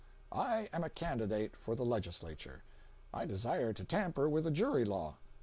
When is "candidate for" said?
0.89-1.75